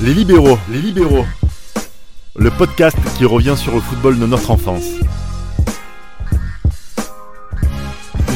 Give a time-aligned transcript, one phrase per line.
[0.00, 1.24] Les libéraux, les libéraux.
[2.36, 4.84] Le podcast qui revient sur le football de notre enfance.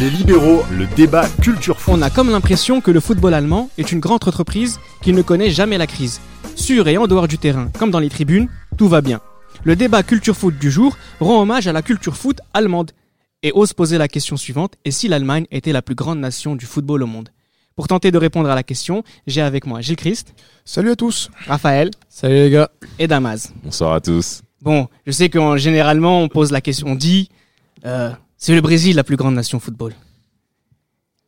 [0.00, 1.94] Les libéraux, le débat culture foot.
[1.98, 5.50] On a comme l'impression que le football allemand est une grande entreprise qui ne connaît
[5.50, 6.20] jamais la crise.
[6.54, 9.20] Sur et en dehors du terrain, comme dans les tribunes, tout va bien.
[9.64, 12.92] Le débat culture foot du jour rend hommage à la culture foot allemande
[13.42, 16.66] et ose poser la question suivante et si l'Allemagne était la plus grande nation du
[16.66, 17.30] football au monde?
[17.78, 20.34] Pour tenter de répondre à la question, j'ai avec moi Gilles Christ,
[20.64, 21.30] Salut à tous.
[21.46, 22.68] Raphaël Salut les gars.
[22.98, 23.52] et Damaz.
[23.62, 24.42] Bonsoir à tous.
[24.60, 27.28] Bon, je sais qu'en généralement on pose la question, on dit
[27.86, 29.94] euh, c'est le Brésil la plus grande nation football.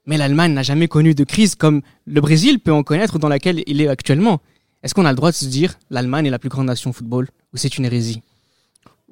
[0.06, 3.62] Mais l'Allemagne n'a jamais connu de crise comme le Brésil peut en connaître dans laquelle
[3.68, 4.40] il est actuellement.
[4.82, 7.28] Est-ce qu'on a le droit de se dire l'Allemagne est la plus grande nation football
[7.54, 8.22] ou c'est une hérésie?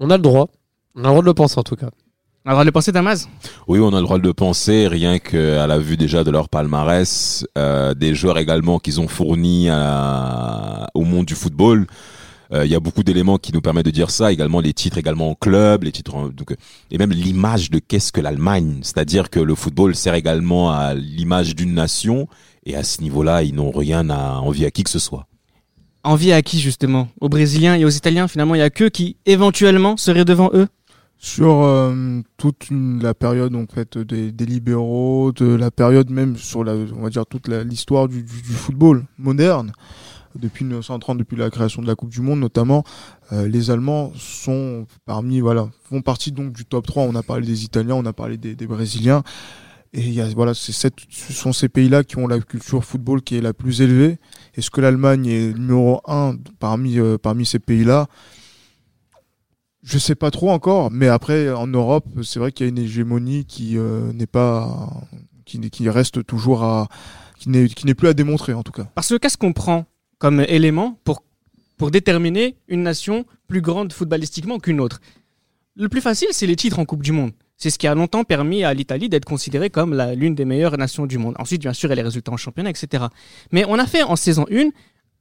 [0.01, 0.49] On a le droit.
[0.97, 1.91] On a le droit de le penser en tout cas.
[2.45, 3.29] On a le droit de le penser, Damaz
[3.67, 6.49] Oui, on a le droit de le penser, rien qu'à la vue déjà de leur
[6.49, 11.87] palmarès, euh, des joueurs également qu'ils ont fournis à- au monde du football.
[12.55, 14.97] Euh, Il y a beaucoup d'éléments qui nous permettent de dire ça, également les titres
[14.97, 16.55] également en club, les titres en- donc,
[16.91, 21.55] et même l'image de qu'est-ce que l'Allemagne, c'est-à-dire que le football sert également à l'image
[21.55, 22.27] d'une nation,
[22.65, 25.27] et à ce niveau-là, ils n'ont rien à envier à qui que ce soit.
[26.05, 27.09] Envie à qui justement?
[27.21, 30.69] Aux Brésiliens et aux Italiens Finalement, il y a qu'eux qui éventuellement seraient devant eux?
[31.21, 36.37] Sur euh, toute une- la période en fait des, des libéraux, de la période même
[36.37, 39.73] sur la, on va dire toute l'histoire du, football moderne,
[40.37, 42.85] depuis 1930, depuis la création de la Coupe du Monde notamment,
[43.33, 47.03] euh, les Allemands sont parmi voilà font partie donc du top 3.
[47.03, 49.25] On a parlé des Italiens, on a parlé des, Brésiliens.
[49.95, 50.71] Et il y a, voilà, ce
[51.11, 54.19] sont ces pays-là qui ont la culture football qui est la plus élevée.
[54.55, 58.07] Est-ce que l'Allemagne est numéro un parmi, euh, parmi ces pays-là?
[59.89, 62.77] Je sais pas trop encore, mais après en Europe, c'est vrai qu'il y a une
[62.77, 64.91] hégémonie qui euh, n'est pas,
[65.47, 66.89] qui, reste toujours à,
[67.39, 68.85] qui n'est, plus à démontrer en tout cas.
[68.95, 69.87] Parce que qu'est-ce qu'on prend
[70.19, 71.23] comme élément pour,
[71.91, 75.01] déterminer une nation plus grande footballistiquement qu'une autre
[75.75, 77.33] Le plus facile, c'est les titres en Coupe du Monde.
[77.57, 81.07] C'est ce qui a longtemps permis à l'Italie d'être considérée comme l'une des meilleures nations
[81.07, 81.35] du monde.
[81.39, 83.07] Ensuite, bien sûr, il y a les résultats en championnat, etc.
[83.53, 84.69] Mais on a fait en saison 1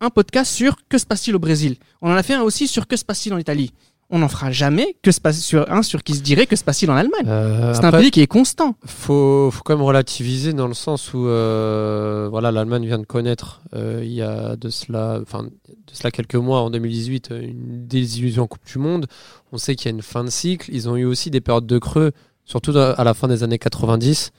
[0.01, 1.77] un podcast sur que se passe-t-il au Brésil.
[2.01, 3.71] On en a fait un aussi sur que se passe-t-il en Italie.
[4.09, 6.63] On n'en fera jamais que se passe sur un sur qui se dirait que se
[6.63, 7.25] passe-t-il en Allemagne.
[7.27, 8.75] Euh, c'est un pays qui est constant.
[8.85, 13.61] faut, faut quand même relativiser dans le sens où euh, voilà, l'Allemagne vient de connaître
[13.75, 15.51] euh, il y a de cela, enfin, de
[15.91, 19.07] cela quelques mois, en 2018, euh, une désillusion en Coupe du Monde.
[19.51, 20.69] On sait qu'il y a une fin de cycle.
[20.73, 22.13] Ils ont eu aussi des périodes de creux,
[22.45, 24.31] surtout à la fin des années 90.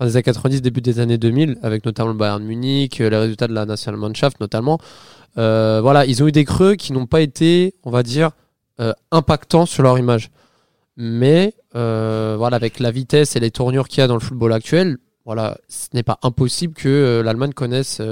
[0.00, 3.46] Fin des années 90, début des années 2000, avec notamment le Bayern Munich, les résultats
[3.46, 4.78] de la Nationalmannschaft notamment.
[5.36, 8.32] Voilà, ils ont eu des creux qui n'ont pas été, on va dire,
[8.82, 10.30] euh, impactants sur leur image.
[10.96, 14.52] Mais euh, voilà, avec la vitesse et les tournures qu'il y a dans le football
[14.52, 18.02] actuel, voilà, ce n'est pas impossible que euh, l'Allemagne connaisse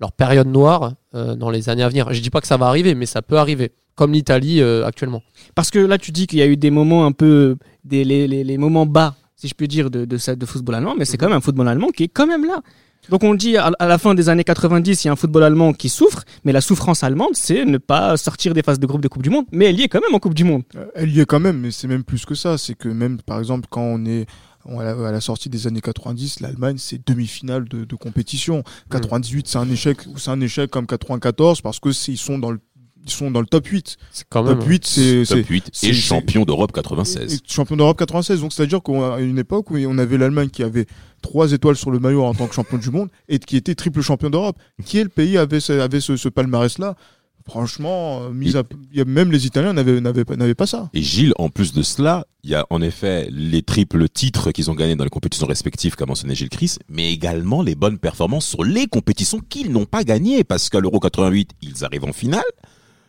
[0.00, 2.12] leur période noire dans les années à venir.
[2.12, 5.22] Je dis pas que ça va arriver, mais ça peut arriver, comme l'Italie actuellement.
[5.54, 8.26] Parce que là, tu dis qu'il y a eu des moments un peu, des, les,
[8.28, 11.16] les, les moments bas, si je peux dire, de, de, de football allemand, mais c'est
[11.16, 12.60] quand même un football allemand qui est quand même là.
[13.08, 15.72] Donc on dit à, la fin des années 90, il y a un football allemand
[15.72, 19.08] qui souffre, mais la souffrance allemande, c'est ne pas sortir des phases de groupe de
[19.08, 20.62] Coupe du Monde, mais elle y est quand même en Coupe du Monde.
[20.74, 22.58] Euh, Elle y est quand même, mais c'est même plus que ça.
[22.58, 24.26] C'est que même, par exemple, quand on est
[24.68, 28.64] à la, sortie des années 90, l'Allemagne, c'est demi-finale de, de compétition.
[28.90, 32.50] 98, c'est un échec, ou c'est un échec comme 94 parce que ils sont dans
[32.50, 32.58] le,
[33.06, 33.96] ils sont dans le top 8.
[34.10, 34.58] C'est quand même.
[34.58, 37.34] Top 8, c'est, Top 8 c'est- et champion d'Europe 96.
[37.34, 38.40] et champion d'Europe 96.
[38.40, 40.86] Donc, c'est-à-dire qu'à une époque où on avait l'Allemagne qui avait
[41.22, 44.00] trois étoiles sur le maillot en tant que champion du monde et qui était triple
[44.02, 44.56] champion d'Europe.
[44.84, 46.94] Qui est le pays avait ce, avait ce, ce palmarès-là?
[47.48, 50.66] Franchement, euh, mis à, il y a- même les Italiens n'avaient, n'avaient, pas- n'avaient pas
[50.66, 50.90] ça.
[50.94, 54.68] Et Gilles, en plus de cela, il y a en effet les triples titres qu'ils
[54.68, 58.46] ont gagnés dans les compétitions respectives, qu'a mentionné Gilles Chris, mais également les bonnes performances
[58.46, 62.42] sur les compétitions qu'ils n'ont pas gagnées, parce qu'à l'Euro 88, ils arrivent en finale.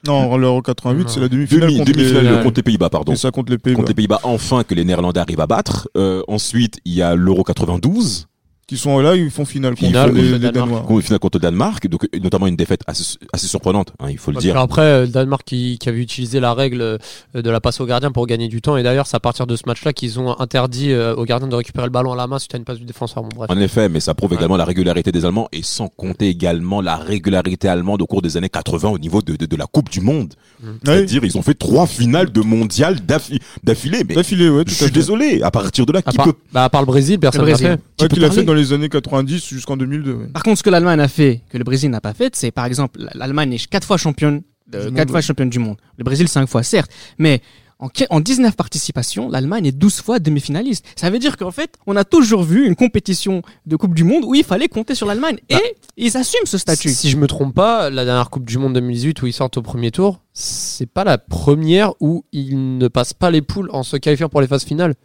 [0.08, 1.08] Non, l'Euro 88, Non.
[1.10, 3.14] c'est la demi-finale Demi, contre, demi-finale les, euh, contre les Pays-Bas, pardon.
[3.14, 3.76] et ça contre les Pays-Bas.
[3.78, 5.88] Contre les Pays-Bas, enfin que les Néerlandais arrivent à battre.
[5.98, 8.28] Euh, ensuite, il y a l'Euro 92,
[8.68, 10.84] Qui sont là, ils font finale contre Finale les, contre le les Danemark.
[10.84, 11.02] Danois.
[11.02, 14.36] finale contre le Danemark, donc notamment une défaite assez, assez surprenante, hein, il faut le
[14.36, 14.58] Parce dire.
[14.58, 16.98] Après, euh, le Danemark qui, qui avait utilisé la règle euh,
[17.34, 18.76] de la passe au gardien pour gagner du temps.
[18.76, 21.56] Et d'ailleurs, c'est à partir de ce match-là qu'ils ont interdit euh, au gardien de
[21.56, 23.24] récupérer le ballon à la main suite à une passe du défenseur.
[23.24, 23.50] Bon, bref.
[23.50, 24.36] En effet, mais ça prouve Ouais.
[24.38, 28.36] également la régularité des Allemands et sans compter également la régularité allemande au cours des
[28.36, 30.34] années 80 au niveau de, de, de la Coupe du Monde.
[30.62, 30.70] Oui.
[30.84, 34.04] C'est-à-dire, ils ont fait trois finales de mondial d'affi- d'affilée.
[34.10, 36.66] Mais D'affilée, ouais, tout je suis désolé, à partir de là, À qui peut bah,
[36.66, 37.46] à part le Brésil, personne.
[37.46, 37.54] Ouais,
[37.98, 40.14] peut les années 90 jusqu'en 2002.
[40.14, 40.28] ouais.
[40.28, 42.66] Par contre, ce que l'Allemagne a fait, que le Brésil n'a pas fait, c'est par
[42.66, 45.78] exemple, l'Allemagne est quatre fois championne, Du euh, monde, quatre fois championne du monde.
[45.98, 47.42] Le Brésil cinq fois, certes, mais
[47.80, 50.84] En, qui- en 19 participations, l'Allemagne est 12 fois demi-finaliste.
[50.96, 54.24] Ça veut dire qu'en fait, on a toujours vu une compétition de Coupe du Monde
[54.26, 55.38] où il fallait compter sur l'Allemagne.
[55.48, 56.90] Bah, et ils assument ce statut.
[56.90, 59.58] Si, si je me trompe pas, la dernière Coupe du Monde 2018 où ils sortent
[59.58, 63.84] au premier tour, c'est pas la première où ils ne passent pas les poules en
[63.84, 64.96] se qualifiant pour les phases finales.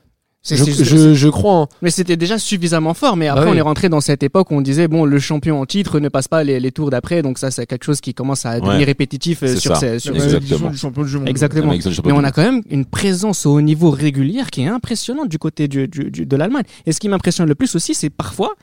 [0.44, 1.54] C'est- Je, c'est- je- je crois.
[1.56, 1.68] hein.
[1.82, 3.16] Mais c'était déjà suffisamment fort.
[3.16, 3.56] Mais après, Bah oui.
[3.56, 6.08] on est rentré dans cette époque où on disait, bon, le champion en titre ne
[6.08, 7.22] passe pas les, les tours d'après.
[7.22, 8.84] Donc ça, c'est quelque chose qui commence à devenir Ouais.
[8.84, 10.00] répétitif euh, C'est sur ces...
[10.00, 10.70] Sur- Exactement.
[10.70, 11.28] du champion du monde.
[11.28, 11.72] Exactement.
[12.04, 15.38] Mais on a quand même une présence au haut niveau régulière qui est impressionnante du
[15.38, 16.64] côté du, du- du- de l'Allemagne.
[16.86, 18.54] Et ce qui m'impressionne le plus aussi, c'est parfois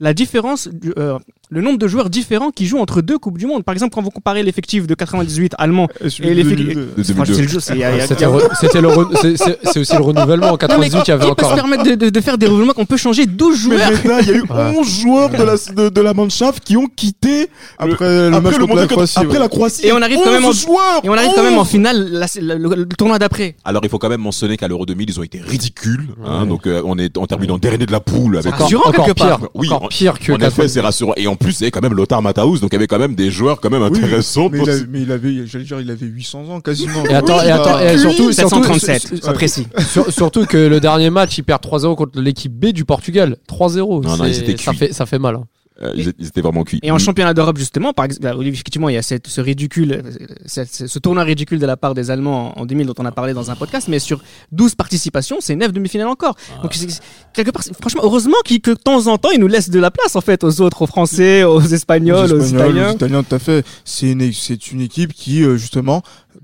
[0.00, 1.18] la différence, du- euh,
[1.50, 3.64] le nombre de joueurs différents qui jouent entre deux Coupes du Monde.
[3.64, 6.66] Par exemple, quand vous comparez l'effectif de 98 allemand Et celui et l'effectif.
[6.68, 6.92] 2002.
[6.96, 7.60] De Franchement, 2002.
[7.60, 10.46] c'est aussi le renouvellement.
[10.46, 11.54] En Non, mais 98, il y avait qui peut se encore.
[11.54, 14.30] permettre de, de- de faire des renouvellement qu'on peut changer 12 Mais joueurs il y
[14.30, 14.78] a eu Ouais.
[14.78, 17.48] 11 joueurs de la, de, de la Mannschaft qui ont quitté
[17.78, 17.96] Après
[18.30, 19.18] le après match contre la Croatie.
[19.18, 19.38] après ouais.
[19.38, 19.86] la Croatie.
[19.86, 21.00] Et on arrive quand même en- 11 joueurs.
[21.04, 21.68] et on arrive quand même en 11.
[21.68, 23.56] finale la- le, le- le tournoi d'après.
[23.64, 26.08] Alors il faut quand même mentionner qu'à l'Euro 2000 ils ont été ridicules.
[26.24, 26.48] hein, Ouais.
[26.48, 29.04] donc euh, on est on termine en dernier de la poule avec Encore- rassurant encore
[29.06, 29.48] quelque pire, part.
[29.54, 30.68] Oui, encore en- pire que en effet, 98.
[30.68, 31.12] c'est rassurant.
[31.16, 33.14] Et en plus, il avait quand même Lothar Matthaus, donc il y avait quand même
[33.14, 34.48] des joueurs quand même Oui, intéressants.
[34.50, 37.04] mais, pour- il a- mais il avait, j'allais dire, il avait 800 ans quasiment.
[37.06, 39.66] Et attends, et attends, bah, et surtout, surtout, 737, sur- sois précis.
[39.92, 43.36] sur- surtout que le dernier match, ils perdent 3-0 contre l'équipe B du Portugal.
[43.48, 44.02] 3-0.
[44.02, 45.36] Non, non, c'est- ils étaient ça fait, ça fait mal.
[45.36, 45.44] hein.
[45.82, 46.78] Euh, ils, ils étaient vraiment cuits.
[46.82, 50.02] Et en championnat d'Europe, justement, par exemple, oui, effectivement, il y a cette, ce ridicule,
[50.44, 53.06] cette- ce, ce tournoi ridicule de la part des Allemands en, en 2000 dont on
[53.06, 54.20] a parlé dans un podcast, mais sur
[54.52, 56.36] 12 participations, c'est 9 demi-finales encore.
[56.62, 57.00] Donc, c'est- c'est-
[57.32, 59.90] quelque part, franchement, heureusement qu'ils- que de temps en temps, ils nous laissent de la
[59.90, 62.90] place, en fait, aux autres, aux Français, aux Espagnols, aux, Espagnols, Italiens.
[62.90, 63.64] aux Italiens, tout à fait.
[63.86, 66.02] C'est une, c'est une équipe qui, euh, justement,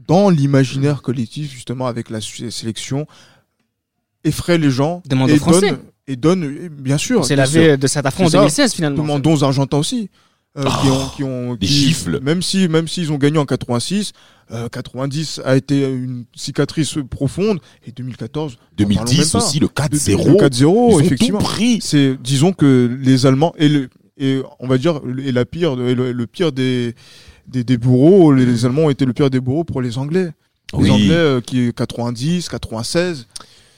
[0.09, 3.07] dans l'imaginaire collectif, justement, avec la sélection,
[4.25, 5.03] effraie les gens.
[5.07, 5.71] Demande et aux Français.
[5.71, 5.79] Donne,
[6.09, 7.21] et donne, bien sûr.
[7.21, 7.61] Bien sûr.
[7.63, 8.39] lavé de cet affront en C'est ça.
[8.39, 9.03] 2016, finalement.
[9.03, 10.11] Demandons aux Argentins aussi.
[10.59, 12.19] euh, qui ont, qui ont, des qui- gifles.
[12.23, 14.13] Même si, même s'ils ont gagné en 86,
[14.53, 18.53] euh, 90 a été une cicatrice profonde et 2014.
[18.53, 18.59] n'en
[18.89, 19.47] parlons 2010 même pas.
[19.47, 20.29] aussi, le De- 4-0.
[20.31, 21.41] le 4-0, Ils ont effectivement.
[21.83, 25.95] C'est, disons que les Allemands et le, et on va dire, et la pire, et
[25.95, 26.95] le, le pire des,
[27.47, 30.31] des, des bourreaux, les, les Allemands ont été le pire des bourreaux pour les Anglais.
[30.73, 30.91] Les Oui.
[30.91, 33.27] Anglais, euh, qui 90, 96.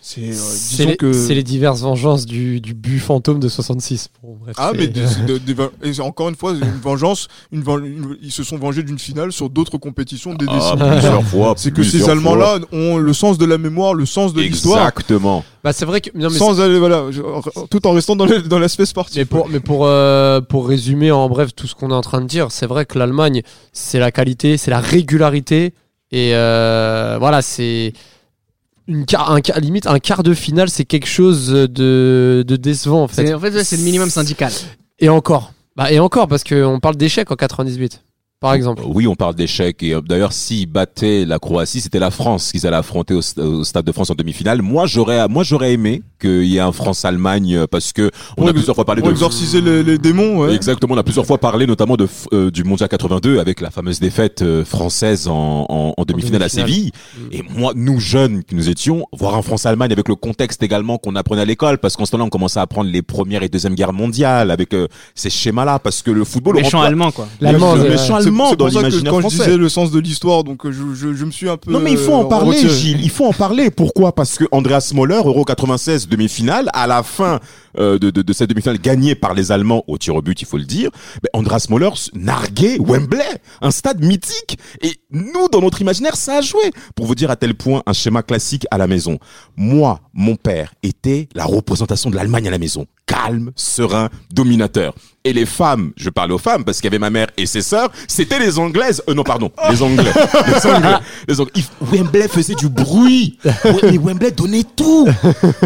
[0.00, 1.12] C'est, euh, C'est les, que.
[1.12, 4.08] c'est les diverses vengeances du, du but fantôme de 66.
[4.22, 6.80] Bon, bref, Ah, mais de- c'est de- de- et c'est encore une fois, c'est une
[6.80, 10.54] vengeance, une, ven- une- ils se sont vengés d'une finale sur d'autres compétitions des Ah,
[10.54, 10.90] décennies.
[10.92, 11.54] plusieurs fois.
[11.58, 15.44] C'est que ces Allemands-là ont le sens de la mémoire, le sens de l'histoire, Exactement.
[15.64, 16.10] Bah, c'est vrai que.
[16.14, 17.04] non, mais sans aller, voilà,
[17.70, 19.16] tout en restant dans l'aspect sportif.
[19.18, 22.20] Mais pour, mais pour, euh, pour résumer en bref tout ce qu'on est en train
[22.20, 23.42] de dire, c'est vrai que l'Allemagne,
[23.72, 25.74] c'est la qualité, c'est la régularité.
[26.12, 27.92] Et euh, voilà, c'est
[28.88, 33.04] une quart, un, quart- limite un quart de finale, c'est quelque chose de, de décevant
[33.04, 33.26] en fait.
[33.26, 34.50] C'est- En fait, ouais, c'est le minimum syndical.
[34.98, 35.52] Et encore.
[35.76, 38.02] Bah, et encore, parce qu'on parle d'échec en 98,
[38.40, 38.82] par exemple.
[38.86, 39.80] Oui, on parle d'échec.
[39.84, 43.22] Et euh, d'ailleurs, s'ils battaient la Croatie, c'était la France qu'ils allaient affronter au
[43.62, 44.60] Stade de France en demi-finale.
[44.62, 48.52] Moi, j'aurais, moi, j'aurais aimé qu'il y ait un France-Allemagne euh, parce que on a
[48.52, 50.54] plusieurs fois parlé Pour de exorciser les, les démons, ouais.
[50.54, 54.00] Exactement, on a plusieurs fois parlé notamment de euh, du Mondial 82 avec la fameuse
[54.00, 56.48] défaite euh, française en, en, en demi-finale à.
[56.48, 56.90] Séville.
[57.16, 57.20] Mm.
[57.32, 61.14] Et moi, nous jeunes qui nous étions, voir un France-Allemagne avec le contexte également qu'on
[61.14, 63.74] apprenait à l'école, parce qu'en ce temps-là, on commençait à apprendre les premières et deuxièmes
[63.74, 67.28] guerres mondiales avec euh, ces schémas-là, parce que le football Méchant rentre- allemand, quoi.
[67.40, 69.36] L'allemand, le c'est- méchant allemand dans que l'imaginaire quand je français.
[69.44, 71.70] disais le sens de l'histoire, donc euh, je, je, je me suis un peu.
[71.70, 72.74] Non mais il faut en parler, retiré.
[72.74, 73.00] Gilles.
[73.02, 73.70] Il faut en parler.
[73.70, 74.12] Pourquoi?
[74.14, 77.40] Parce que Andreas Moller, Euro 96 demi-finale, à la fin
[77.78, 80.58] euh, de, de, cette demi-finale gagnée par les Allemands au tir au but, il faut
[80.58, 80.90] le dire,
[81.22, 84.58] ben, Andreas Moller narguait Wembley, un stade mythique.
[84.82, 86.70] Et nous, dans notre imaginaire, ça a joué.
[86.94, 89.18] Pour vous dire à tel point un schéma classique à la maison.
[89.56, 92.86] Moi, mon père était la représentation de l'Allemagne à la maison.
[93.08, 94.94] Calme, serein, dominateur.
[95.24, 97.62] Et les femmes, je parle aux femmes parce qu'il y avait ma mère et ses
[97.62, 99.02] sœurs, c'était les Anglaises.
[99.08, 100.12] Euh, non, pardon, les Anglais.
[100.46, 100.98] Les Anglais.
[101.26, 101.62] Les Anglais.
[101.80, 103.38] Wembley faisait du bruit.
[103.82, 105.08] Mais Wembley donnait tout.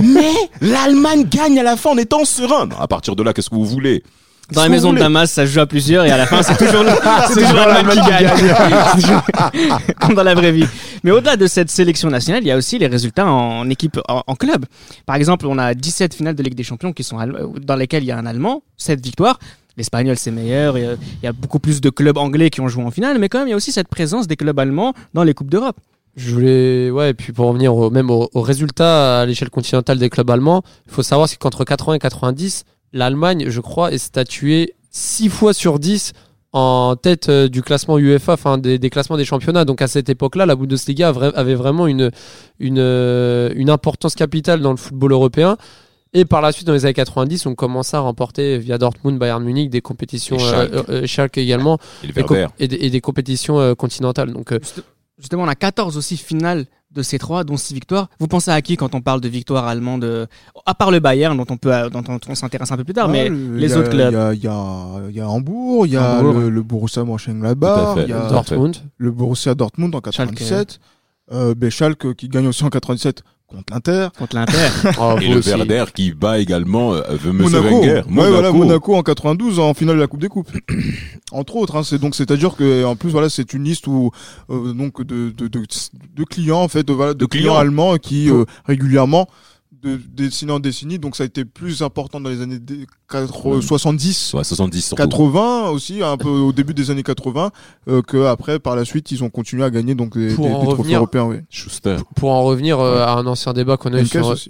[0.02, 2.66] Mais l'Allemagne gagne à la fin en étant serein.
[2.66, 4.02] Non, à partir de là, qu'est-ce que vous voulez?
[4.52, 4.98] Dans la maison de.
[4.98, 6.84] Damas, ça se joue à plusieurs et à la fin, c'est toujours,
[7.28, 9.94] c'est toujours l'Allemagne qui gagne.
[10.00, 10.66] Comme dans la vraie vie.
[11.04, 14.22] Mais au-delà de cette sélection nationale, il y a aussi les résultats en équipe, en,
[14.26, 14.66] en club.
[15.06, 17.18] Par exemple, on a 17 finales de Ligue des Champions qui sont
[17.60, 19.38] dans lesquelles il y a un Allemand, 7 victoires.
[19.76, 20.76] L'Espagnol, c'est meilleur.
[20.76, 23.38] Il y a beaucoup plus de clubs anglais qui ont joué en finale, mais quand
[23.38, 25.76] même, il y a aussi cette présence des clubs allemands dans les Coupes d'Europe.
[26.14, 29.98] Je voulais, ouais, et puis pour revenir au, même au, au résultat à l'échelle continentale
[29.98, 33.98] des clubs allemands, il faut savoir c'est qu'entre 80 et 90, l'Allemagne, je crois, est
[33.98, 36.12] statuée 6 fois sur 10
[36.54, 39.64] en tête euh, du classement UEFA, enfin des, des classements des championnats.
[39.64, 42.10] Donc à cette époque-là, la Bundesliga avait vraiment une,
[42.58, 45.56] une, euh, une importance capitale dans le football européen.
[46.14, 49.42] Et par la suite, dans les années 90, on commença à remporter via Dortmund, Bayern
[49.42, 51.78] Munich des compétitions, euh, euh, Schalke également,
[52.58, 54.30] Et des, et des compétitions euh, continentales.
[54.32, 54.58] Donc euh,
[55.18, 58.08] Justement, on a 14 aussi finales de ces trois, dont six victoires.
[58.18, 60.26] Vous pensez à qui quand on parle de victoire allemande euh,
[60.66, 62.94] À part le Bayern, dont on peut, euh, dont on, on s'intéresse un peu plus
[62.94, 64.12] tard, mais le- les a- autres clubs?
[64.12, 66.34] Il y a, il y, a, il y a Hambourg, il y a Hambourg.
[66.40, 68.76] le, le Borussia Mönchengladbach, il y a Dortmund.
[68.98, 70.80] le Borussia Dortmund en 97,
[71.32, 73.22] euh, ben, Schalke qui gagne aussi en 97
[73.52, 74.08] contre l'Inter.
[74.18, 74.68] contre l'Inter.
[75.00, 75.48] Oh, Et vous le aussi.
[75.50, 78.02] Werder qui bat également euh, Monsieur Monaco, Wenger.
[78.10, 80.50] Ouais, voilà, Monaco en 92 en finale de la Coupe des Coupes.
[81.32, 84.10] Entre autres, hein, c'est donc c'est-à-dire que en plus voilà, c'est une liste où
[84.50, 85.64] euh, donc de, de, de,
[86.16, 87.56] de clients en fait, de, voilà, de, De clients clients.
[87.60, 89.28] allemands qui euh, régulièrement
[89.82, 93.60] de décennie en décennie, donc ça a été plus important dans les années des- quatre-
[93.60, 95.02] 70 Ouais, 70 surtout.
[95.02, 97.50] 80 aussi, un peu au début des années 80,
[97.88, 100.52] euh, que après par la suite ils ont continué à gagner donc des, Pour des-
[100.52, 101.24] en des trophées revenir- européens.
[101.26, 101.36] Oui.
[101.50, 101.96] Schuster.
[102.16, 104.06] Pour en revenir euh, à un ancien débat qu'on a eu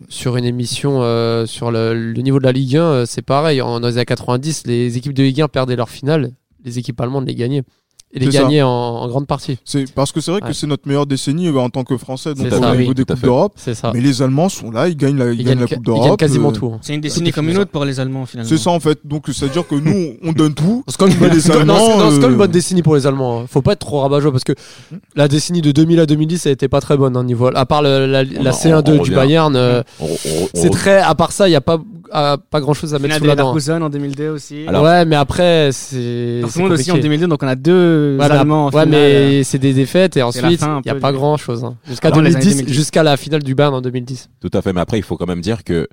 [0.09, 3.61] sur, une émission euh, sur le, le niveau de la Ligue 1, euh, c'est pareil.
[3.63, 6.33] En, dans les années 90, les équipes de Ligue 1 perdaient leur finale,
[6.65, 7.63] les équipes allemandes les gagnaient.
[8.15, 8.43] Et les C'est ça.
[8.43, 9.57] gagnaient en, en grande partie.
[9.65, 10.49] C'est parce que c'est vrai Ouais.
[10.49, 12.95] que c'est notre meilleure décennie euh, en tant que Français donc C'est au niveau oui,
[12.95, 13.53] des à coupes d'Europe.
[13.57, 13.91] C'est ça.
[13.95, 16.05] Mais les Allemands sont là, ils gagnent la, ils Ils gagnent Coupe ils d'Europe.
[16.09, 16.67] gagnent quasiment euh, tout.
[16.75, 16.79] hein.
[16.83, 18.51] C'est une décennie comme une autre pour les Allemands finalement.
[18.51, 18.99] C'est ça en fait.
[19.05, 20.85] Donc c'est-à-dire que nous, on donne tout.
[20.89, 23.41] C'est quand même une bonne- c'est- c'est- c'est décennie pour les Allemands.
[23.41, 23.45] hein.
[23.49, 24.53] Faut pas être trop rabat-joie parce que
[25.17, 27.49] la décennie de 2000 à 2010, ça a été pas très bonne hein, niveau.
[27.55, 29.13] À part le- la, la On- C1-2 on du.
[29.13, 30.07] Bayern, euh, on-
[30.55, 30.99] c'est très.
[30.99, 31.79] À part ça, il y a pas
[32.13, 33.43] pas grand chose à mettre sous de la dent.
[33.55, 34.65] Leverkusen en 2002 aussi.
[34.69, 35.97] Alors- ouais, mais après, c'est.
[35.97, 37.03] c'est Dortmund aussi en compliqué.
[37.03, 38.89] 2002, donc on a deux Ouais, mais, Allemands en ouais, finale.
[38.91, 41.65] mais c'est des défaites et ensuite, il n'y a peu pas grand chose.
[41.89, 42.73] Jusqu'à les années 2010, 2010.
[42.75, 44.29] jusqu'à la finale du Bayern en 2010.
[44.41, 45.89] Tout à fait, mais après, il faut quand même dire que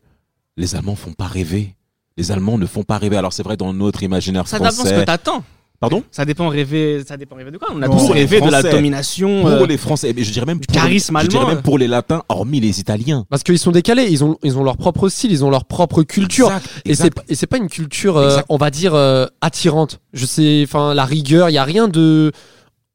[0.58, 1.76] les Allemands font pas rêver.
[2.18, 3.16] Les Allemands ne font pas rêver.
[3.16, 4.96] Alors c'est vrai dans notre imaginaire Ça dépend ce français.
[5.00, 5.44] que t'attends.
[5.80, 6.04] Pardon?
[6.12, 7.70] Ça dépend rêver, ça dépend rêver de quoi?
[7.74, 9.42] On a Non, tous les rêvé de la domination.
[9.44, 11.88] Pour euh, les Français, mais je dirais même du charisme je dirais même pour les
[11.88, 13.26] Latins, hormis les Italiens.
[13.30, 16.04] Parce qu'ils sont décalés, ils ont, ils ont leur propre style, ils ont leur propre
[16.04, 16.48] culture.
[16.48, 20.00] Exact, Et c'est pas- et c'est pas une culture, euh, on va dire, euh, attirante.
[20.12, 22.34] Je sais, enfin, la rigueur, il y a rien de.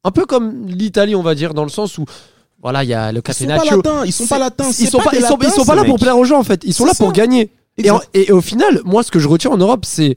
[0.03, 2.05] Un peu comme l'Italie, on va dire, dans le sens où.
[2.61, 3.77] Voilà, il y a le Ils sont pas Catenaccio.
[3.77, 4.63] latins, ils sont pas latins.
[4.79, 6.43] Ils sont pas, ils sont, ils latins, sont pas là pour plaire aux gens, en
[6.43, 6.61] fait.
[6.65, 7.49] Ils sont là pour gagner.
[7.77, 8.09] Et, en- Exact.
[8.13, 10.15] et au final, moi, ce que je retiens en Europe, c'est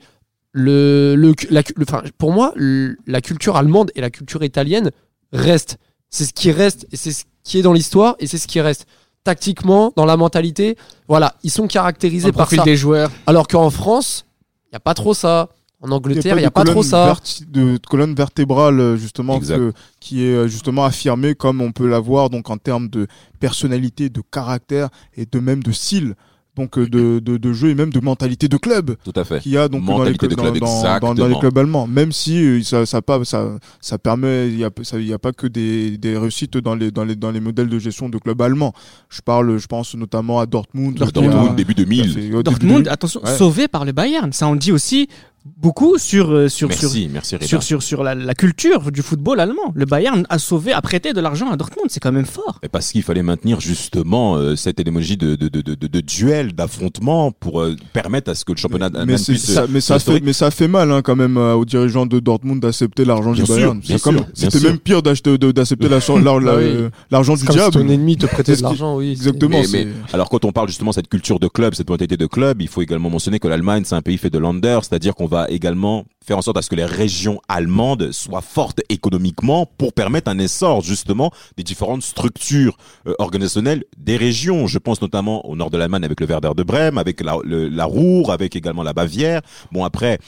[0.52, 4.42] le, le, la, cu- le- enfin, pour moi, le- la culture allemande et la culture
[4.44, 4.90] italienne
[5.32, 5.76] restent.
[6.10, 8.60] C'est ce qui reste, et c'est ce qui est dans l'histoire, et c'est ce qui
[8.60, 8.86] reste.
[9.24, 10.76] Tactiquement, dans la mentalité,
[11.06, 12.64] voilà, ils sont caractérisés par ça.
[12.64, 13.10] des joueurs.
[13.26, 14.24] Alors qu'en France,
[14.66, 15.50] il n'y a pas trop ça.
[15.80, 17.06] En Angleterre, il n'y a de pas trop ça.
[17.12, 21.70] verti- de, de colonne vertébrale euh, justement que- qui est euh, justement affirmée comme on
[21.70, 23.06] peut l'avoir donc en termes de
[23.38, 26.14] personnalité, de caractère et de même de style.
[26.58, 29.40] Donc de, de, de jeu et même de mentalité de club Tout à fait.
[29.40, 31.56] qu'il y a donc dans les, clubs, de club, dans, dans- dans- dans les clubs
[31.56, 31.86] allemands.
[31.86, 35.12] Même si euh, ça, ça, pas, ça, ça permet, il y a, ça, il y
[35.12, 38.08] a pas que des, des réussites dans les, dans, les, dans les modèles de gestion
[38.08, 38.72] de clubs allemands.
[39.08, 40.96] Je parle, je pense notamment à Dortmund.
[40.96, 42.12] Dortmund, début qui a 2000.
[42.12, 42.88] fait- au début Dortmund, 2000.
[42.88, 43.36] attention, Ouais.
[43.36, 44.32] sauvé par le Bayern.
[44.32, 45.08] Ça en dit aussi
[45.56, 47.46] beaucoup sur euh, sur sur Merci, Reda.
[47.46, 49.72] sur sur, sur la, la culture du football allemand.
[49.74, 51.86] Le Bayern a sauvé, a prêté de l'argent à Dortmund.
[51.90, 52.58] C'est quand même fort.
[52.62, 56.00] Et parce qu'il fallait maintenir justement euh, cette émoji de, de, de, de, de, de
[56.00, 59.98] duel, d'affrontement pour euh, permettre à ce que le championnat mais, puisse ça, mais, ça
[59.98, 63.32] fait, mais ça fait mal hein, quand même euh, aux dirigeants de Dortmund d'accepter l'argent
[63.32, 64.26] du Bien sûr, Bayern.
[64.34, 66.64] C'était même pire d'acheter- de- d'accepter la chan- l'ar- la- Bah oui.
[66.66, 67.86] euh, l'argent du C'est comme si diable.
[67.86, 69.10] ton ennemi te prêtait de l'argent, oui.
[69.10, 69.60] Exactement.
[69.72, 72.26] Mais- mais- Alors quand on parle justement de cette culture de club, cette mentalité de
[72.26, 75.26] club, il faut également mentionner que l'Allemagne c'est un pays fait de Länder, c'est-à-dire qu'on
[75.26, 79.92] va également faire en sorte à ce que les régions allemandes soient fortes économiquement pour
[79.92, 82.76] permettre un essor justement des différentes structures
[83.06, 84.66] euh, organisationnelles des régions.
[84.66, 87.68] Je pense notamment au nord de l'Allemagne avec le Werder de Brême, avec la, le-
[87.68, 89.40] la Ruhr, avec également la Bavière.
[89.72, 90.18] Bon après,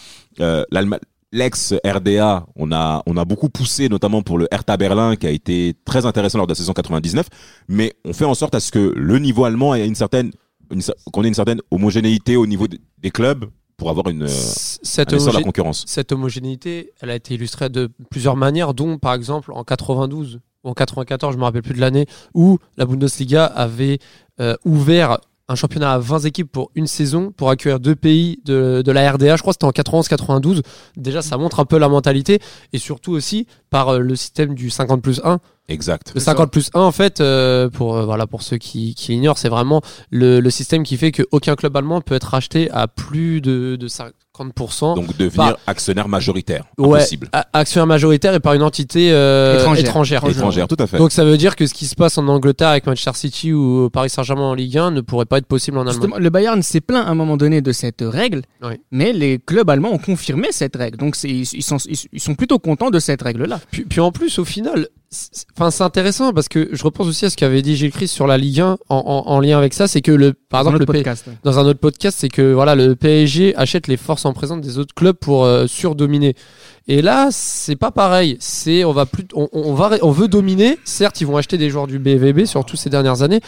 [0.40, 0.64] euh,
[1.32, 5.74] l'ex-RDA, on a, on a beaucoup poussé, notamment pour le Hertha Berlin, qui a été
[5.84, 7.26] très intéressant lors de la saison 99,
[7.68, 10.32] mais on fait en sorte à ce que le niveau allemand ait une certaine,
[11.12, 13.46] qu'on ait une certaine homogénéité au niveau de- des clubs
[13.80, 15.84] pour avoir une, euh, Cette un la concurrence.
[15.86, 20.68] cette homogénéité, elle a été illustrée de plusieurs manières, dont par exemple en 92 ou
[20.68, 23.98] en 94, je me rappelle plus de l'année, où la Bundesliga avait
[24.38, 25.18] euh, ouvert
[25.50, 29.10] un championnat à 20 équipes pour une saison pour accueillir deux pays de, de la
[29.10, 29.34] RDA.
[29.36, 30.62] Je crois que c'était en 91-92.
[30.96, 32.38] Déjà, ça montre un peu la mentalité
[32.72, 35.40] et surtout aussi par euh, le système du 50 plus 1.
[35.68, 36.12] Exact.
[36.14, 36.32] Le C'est ça.
[36.32, 39.48] 50 plus 1, en fait, euh, pour, euh, voilà, pour ceux qui, qui ignorent, c'est
[39.48, 43.74] vraiment le, le système qui fait qu'aucun club allemand peut être racheté à plus de,
[43.74, 43.88] de
[44.38, 44.94] 50%.
[44.96, 46.64] Donc devenir Par- actionnaire majoritaire.
[46.78, 47.00] Ouais,
[47.52, 49.84] actionnaire majoritaire et par une entité euh, Étrangère.
[49.84, 50.24] étrangère.
[50.28, 50.98] Étrangère, tout à fait.
[50.98, 53.90] Donc ça veut dire que ce qui se passe en Angleterre avec Manchester City ou
[53.90, 55.94] Paris Saint-Germain en Ligue 1 ne pourrait pas être possible en Allemagne.
[55.94, 58.74] Justement, le Bayern s'est plaint à un moment donné de cette règle, Oui.
[58.90, 60.96] mais les clubs allemands ont confirmé cette règle.
[60.98, 61.78] Donc ils, sont,
[62.12, 63.60] ils, sont plutôt contents de cette règle-là.
[63.70, 64.88] Puis, puis en plus, au final,
[65.56, 68.26] enfin c'est intéressant parce que je repense aussi à ce qu'avait dit Gilles Christ sur
[68.28, 70.78] la Ligue 1 en, en- en lien avec ça, c'est que le, par Dans exemple,
[70.80, 71.26] le P- podcast.
[71.26, 71.32] ouais.
[71.42, 74.78] dans un autre podcast, c'est que voilà, le PSG achète les forces en présence des
[74.78, 76.34] autres clubs pour euh, surdominer.
[76.86, 78.36] Et là, c'est pas pareil.
[78.40, 80.78] C'est on va plus, on, on va, on veut dominer.
[80.84, 83.40] Certes, ils vont acheter des joueurs du BVB surtout ces dernières années.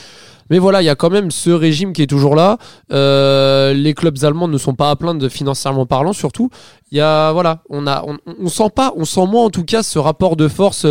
[0.53, 2.59] Mais voilà, il y a quand même ce régime qui est toujours là.
[2.93, 6.51] Euh, les clubs allemands ne sont pas à plaindre financièrement parlant, surtout.
[6.91, 9.65] Il y a voilà, on a, on, on sent pas, on sent moins en tout
[9.65, 10.85] cas ce rapport de force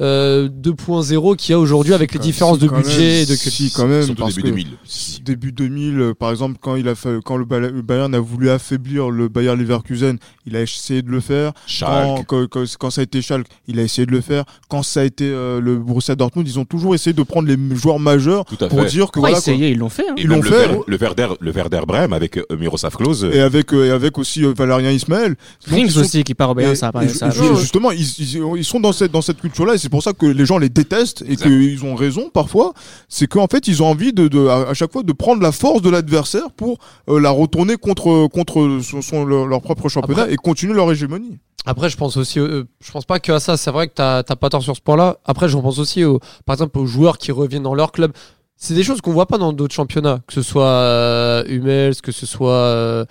[0.00, 3.70] euh, 2.0 qu'il y a aujourd'hui avec les différences de budget même, et de si,
[3.70, 5.22] quand même, Surtout parce début que 2000.
[5.24, 9.10] début 2000, euh, par exemple, quand il a fait, quand le Bayern a voulu affaiblir
[9.10, 11.52] le Bayer Leverkusen, il a essayé de le faire.
[11.78, 14.42] Quand, quand, quand- quand ça a été Schalke, il a essayé de le faire.
[14.68, 17.56] Quand ça a été euh, le Borussia Dortmund, ils ont toujours essayé de prendre les
[17.76, 18.88] joueurs majeurs Tout à pour fait.
[19.04, 19.56] Dire que Pourquoi voilà.
[19.68, 20.08] Ils l'ont fait.
[20.08, 20.14] hein.
[20.16, 20.68] Ils l'ont le fait.
[20.86, 23.24] Le Werder, le Werder Brême avec euh, Miroslav Klose.
[23.32, 25.36] Et avec, euh, et avec aussi euh, Valérien Ismaël.
[25.66, 27.06] Rings sont- aussi qui part au Bayern, ça pas.
[27.08, 30.46] ça justement, ils, sont dans cette, dans cette culture-là et c'est pour ça que les
[30.46, 32.72] gens les détestent et qu'ils ont raison parfois.
[33.08, 35.52] C'est qu'en fait, ils ont envie de, de, à, à chaque fois de prendre la
[35.52, 40.22] force de l'adversaire pour euh, la retourner contre, contre son, son- leur, leur propre championnat
[40.22, 41.38] Après- et continuer leur hégémonie.
[41.66, 43.56] Après, je pense aussi, euh, je pense pas que à ça.
[43.56, 45.16] C'est vrai que t'as t'as pas tort sur ce point-là.
[45.24, 48.12] Après, je pense aussi, aux, par exemple, aux joueurs qui reviennent dans leur club.
[48.56, 52.12] C'est des choses qu'on voit pas dans d'autres championnats, que ce soit euh, Hummels, que
[52.12, 52.52] ce soit.
[52.52, 53.04] Euh,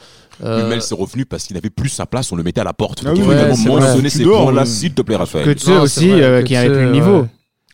[0.43, 2.73] euh, Hummels est revenu parce qu'il n'avait plus sa place, on le mettait à la
[2.73, 3.03] porte.
[3.05, 3.81] Ah Donc, oui, il faut ouais, également c'est vrai.
[3.81, 4.65] mentionner Tu ces dors, points-là, ouais.
[4.67, 5.45] s'il te plaît, Raphaël.
[5.53, 7.27] Que ceux Non, c'est aussi euh, qui ceux, plus le niveau.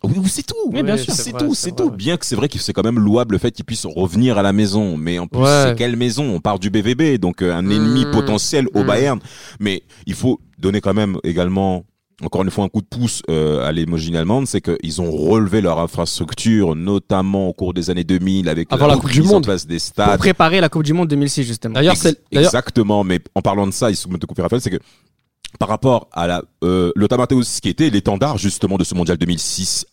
[0.04, 0.56] Oui, oui, c'est tout.
[0.72, 1.14] Oui, bien sûr.
[1.14, 1.92] c'est tout, c'est tout.
[1.92, 4.42] Bien que c'est vrai que c'est quand même louable le fait qu'il puisse revenir à
[4.42, 4.98] la maison.
[4.98, 5.66] Mais en plus, Ouais.
[5.68, 6.24] c'est quelle maison?
[6.34, 8.12] On part du BVB, donc euh, un ennemi Mmh.
[8.12, 8.88] potentiel au Mmh.
[8.88, 9.20] Bayern.
[9.60, 11.84] Mais il faut donner quand même également,
[12.24, 15.62] encore une fois, un coup de pouce euh, à l'émogine allemande, c'est qu'ils ont relevé
[15.62, 19.46] leur infrastructure, notamment au cours des années 2000, avec Avant la Coupe du Monde.
[19.46, 20.20] place des Pour stades.
[20.20, 21.76] préparer la Coupe du Monde 2006, justement.
[21.76, 24.80] D'ailleurs, Ex- Exactement, mais en parlant de ça, il se me couper Raphaël, c'est que
[25.60, 29.86] par rapport à la euh, Matthäus, qui était l'étendard justement de ce mondial 2006,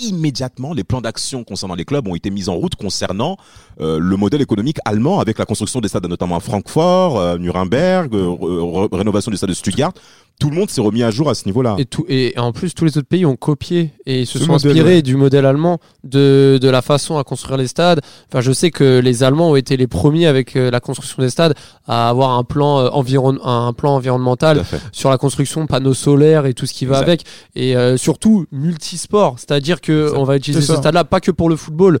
[0.00, 3.36] immédiatement, les plans d'action concernant les clubs ont été mis en route concernant
[3.80, 8.14] euh, le modèle économique allemand avec la construction des stades notamment à Francfort, euh, Nuremberg,
[8.14, 9.92] euh, rénovation du stade de Stuttgart.
[10.40, 11.74] Tout le monde s'est remis à jour à ce niveau-là.
[11.78, 14.52] Et, tout, et en plus, tous les autres pays ont copié et se Ce sont
[14.52, 15.02] modèle, inspirés ouais.
[15.02, 18.00] du modèle allemand, de, de la façon à construire les stades.
[18.30, 21.30] Enfin, je sais que les Allemands ont été les premiers avec euh, la construction des
[21.30, 21.54] stades
[21.88, 26.54] à avoir un plan, euh, environ, un plan environnemental sur la construction, panneaux solaires et
[26.54, 27.08] tout ce qui va Exact.
[27.08, 27.24] avec.
[27.56, 29.36] Et euh, surtout, multisport.
[29.38, 30.18] C'est-à-dire que Exact.
[30.18, 31.98] on va utiliser ce stade-là pas que pour le football.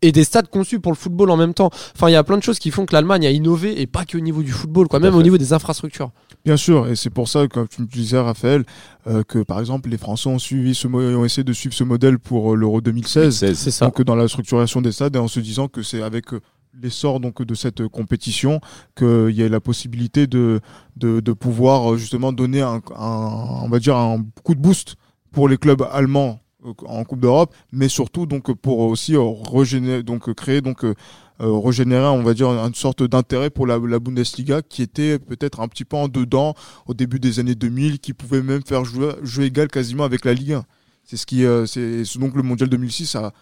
[0.00, 1.70] Et des stades conçus pour le football en même temps.
[1.96, 4.04] Enfin, il y a plein de choses qui font que l'Allemagne a innové et pas
[4.04, 6.10] que au niveau du football, quoi, même au niveau des infrastructures.
[6.44, 8.64] Bien sûr, et c'est pour ça, comme tu me disais, Raphaël,
[9.08, 12.20] euh, que par exemple, les Français ont suivi ce ont essayé de suivre ce modèle
[12.20, 13.34] pour euh, l'Euro 2016.
[13.36, 13.58] 16.
[13.58, 13.86] C'est ça.
[13.86, 16.40] donc dans la structuration des stades et en se disant que c'est avec euh,
[16.80, 18.60] l'essor donc de cette compétition
[18.96, 20.60] qu'il y a la possibilité de,
[20.96, 24.94] de, de pouvoir justement donner un, un- on va dire un coup de boost
[25.32, 30.28] pour les clubs allemands en Coupe d'Europe mais surtout donc pour aussi euh, régénérer donc
[30.28, 30.94] euh, créer donc euh,
[31.40, 35.60] euh, régénérer on va dire une sorte d'intérêt pour la, la Bundesliga qui était peut-être
[35.60, 36.54] un petit peu en dedans
[36.86, 40.54] au début des années 2000 qui pouvait même faire jouer égal quasiment avec la Ligue
[40.54, 40.64] 1
[41.04, 43.32] c'est ce qui euh, c'est donc le mondial 2006 a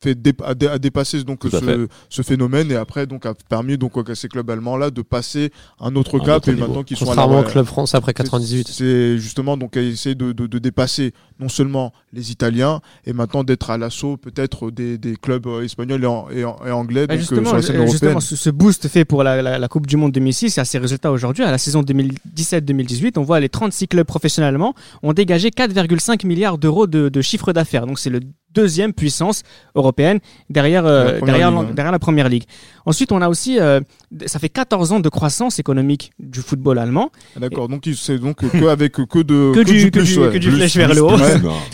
[0.00, 1.58] fait dé- a, dé- a dépassé donc fait.
[1.58, 5.02] ce, ce phénomène et après donc a permis donc à ces clubs allemands là de
[5.02, 6.66] passer un autre Un cap autre et niveau.
[6.68, 8.68] maintenant qu'ils sont à au club français après 98.
[8.68, 13.42] c'est- justement donc à essayer de, de, de dépasser non seulement les Italiens et maintenant
[13.42, 17.06] d'être à l'assaut peut-être des, des clubs euh, espagnols et, en- et, en- et anglais
[17.08, 19.42] Bah, donc, euh, justement, sur la scène euh, justement, ce, ce boost fait pour la,
[19.42, 23.18] la- la Coupe du Monde 2006 et à ses résultats aujourd'hui, à la saison 2017-2018,
[23.18, 27.52] on voit les 36 clubs professionnels allemands ont dégagé 4,5 milliards d'euros de, de chiffre
[27.52, 27.86] d'affaires.
[27.86, 28.20] Donc c'est le
[28.58, 29.42] deuxième puissance
[29.74, 30.18] européenne
[30.50, 32.44] derrière, euh, La première derrière, ligue, derrière la première ligue.
[32.86, 33.80] Ensuite, on a aussi, euh,
[34.26, 38.36] ça fait 14 ans de croissance économique du football allemand, Ah, D'accord, donc c'est donc
[38.36, 40.32] que avec que de Que du- que plus, du- ouais.
[40.32, 41.10] que du Plus, vers le haut.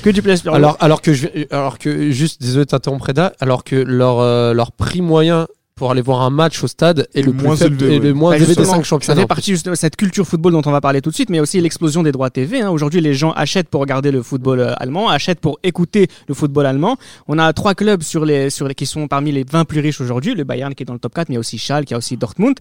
[0.02, 3.76] que du Alors, alors que je, alors que juste, désolé de t'interrompre, Reda, alors que
[3.76, 7.32] leur, euh, leur prix moyen pour aller voir un match au stade est le, Le
[7.32, 9.16] plus moins élevé, et le moins Bah, élevé des cinq championnats.
[9.16, 11.40] Ça fait partie de cette culture football dont on va parler tout de suite, mais
[11.40, 12.60] aussi l'explosion des droits TV.
[12.62, 12.70] hein.
[12.70, 16.66] Aujourd'hui, les gens achètent pour regarder le football euh, allemand, achètent pour écouter le football
[16.66, 16.96] allemand.
[17.26, 20.00] On a trois clubs sur les, sur les, qui sont parmi les 20 plus riches
[20.00, 20.34] aujourd'hui.
[20.34, 21.92] Le Bayern qui est dans le top 4, mais il y a aussi Schalke, il
[21.92, 22.54] y a aussi Dortmund.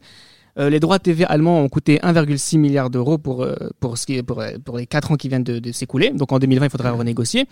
[0.60, 4.18] Euh, les droits TV allemands ont coûté 1,6 milliard d'euros pour, euh, pour, ce qui
[4.18, 6.12] est- pour, euh, pour les 4 ans qui viennent de, de s'écouler.
[6.12, 7.48] Donc en 2020, il faudra renégocier.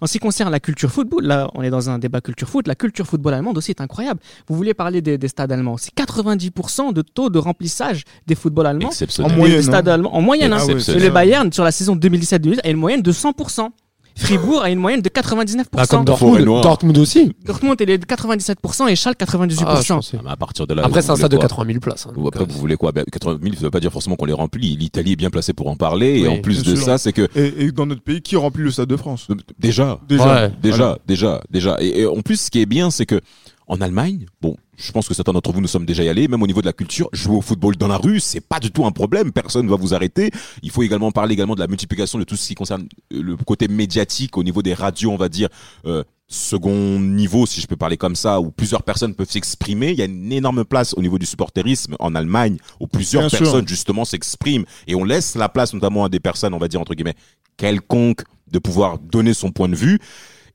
[0.00, 2.66] En ce qui concerne la culture football, là, on est dans un débat culture foot.
[2.66, 4.20] La culture football allemande aussi est incroyable.
[4.48, 8.66] Vous voulez parler des, des stades allemands C'est 90% de taux de remplissage des footballs
[8.68, 8.90] allemands.
[9.22, 9.92] En Des moyenne, stades hein.
[9.92, 10.14] allemands.
[10.14, 10.58] En moyenne, hein.
[10.60, 13.68] Ah le Bayern, sur la saison 2017-2018, a une moyenne de 100%.
[14.16, 15.64] Fribourg a une moyenne de 99%.
[15.72, 17.32] Bah, comme Dortmund, aussi.
[17.44, 19.64] Dortmund, elle est de 97% et Schalke 98%.
[19.66, 19.80] Ah.
[19.88, 22.06] Ah, mais à partir de là, Après, c'est un stade de quoi 80 000 places.
[22.06, 22.92] hein, Ou après, euh, vous voulez quoi?
[22.92, 24.76] Ben, 80 000, ça veut pas dire forcément qu'on les remplit.
[24.76, 26.20] L'Italie est bien placée pour en parler.
[26.20, 26.84] et en plus de sûr.
[26.84, 29.28] ça, c'est que Et, et dans notre pays, qui remplit le Stade de France?
[29.58, 30.24] Déjà, Déjà.
[30.46, 30.50] Ouais.
[30.62, 30.98] déjà, Voilà.
[31.06, 31.76] déjà, déjà.
[31.80, 33.20] Et, et en plus, ce qui est bien, c'est que
[33.68, 36.40] En Allemagne, bon, je pense que certains d'entre vous nous sommes déjà y allés, même
[36.42, 38.86] au niveau de la culture, jouer au football dans la rue, c'est pas du tout
[38.86, 40.30] un problème, personne ne va vous arrêter.
[40.62, 43.36] Il faut également parler également de la multiplication de tout ce qui concerne euh, le
[43.36, 45.48] côté médiatique au niveau des radios, on va dire,
[45.84, 49.90] euh, second niveau, si je peux parler comme ça, où plusieurs personnes peuvent s'exprimer.
[49.90, 53.28] Il y a une énorme place au niveau du supporterisme en Allemagne, où plusieurs Bien
[53.30, 53.38] sûr.
[53.40, 56.80] personnes justement s'expriment, et on laisse la place notamment à des personnes, on va dire
[56.80, 57.16] entre guillemets,
[57.56, 59.98] quelconques, de pouvoir donner son point de vue.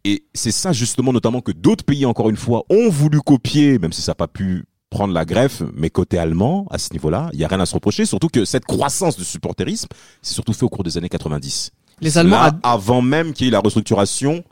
[0.04, 3.94] Et c'est ça justement notamment que d'autres pays, encore une fois, ont voulu copier, même
[3.94, 7.40] si ça n'a pas pu prendre la greffe, mais côté allemand, à ce niveau-là, il
[7.40, 9.88] y a rien à se reprocher, surtout que cette croissance du supporterisme,
[10.22, 11.72] c'est surtout fait au cours des années 90.
[12.02, 14.44] Les Allemands, Là, ad- avant même qu'il y ait la restructuration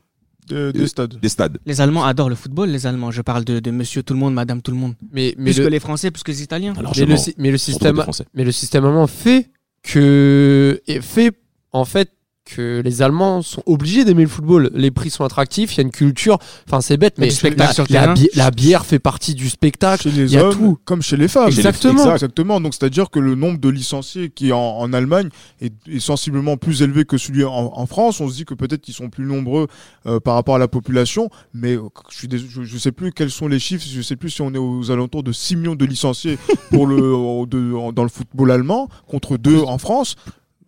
[0.48, 1.20] Des, des stades.
[1.20, 1.58] des stades.
[1.66, 3.12] les Allemands adorent le football, les Allemands.
[3.12, 4.94] Je parle de, de monsieur tout le monde, madame tout le monde.
[5.12, 6.74] Mais, mais, Plus le, que les Français, plus que les Italiens.
[6.78, 8.02] Alors, mais, le, si- mais le système,
[8.34, 9.50] mais le système allemand fait
[9.84, 11.34] que, et fait,
[11.72, 12.12] en fait,
[12.56, 14.70] que les Allemands sont obligés d'aimer le football.
[14.74, 16.38] Les prix sont attractifs, il y a une culture.
[16.68, 17.28] Enfin, c'est bête, mais
[17.76, 20.04] spectacle la, bi- bière fait partie du spectacle.
[20.04, 20.78] Chez les hommes, tout.
[20.86, 21.48] comme chez les femmes.
[21.50, 21.94] Exactement.
[22.04, 22.14] exact.
[22.16, 22.60] Exactement.
[22.62, 25.30] Donc, c'est-à-dire que le nombre de licenciés qui est en, en Allemagne
[25.62, 28.20] est, est sensiblement plus élevé que celui en, en France.
[28.22, 29.68] On se dit que peut-être qu'ils sont plus nombreux
[30.06, 31.82] euh, par rapport à la population, mais euh,
[32.12, 33.86] je suis dés- je, je sais plus quels sont les chiffres.
[33.90, 36.38] Je sais plus si on est aux alentours de 6 millions de licenciés
[36.72, 40.16] pour le au- de- en- dans le football allemand contre 2 en France.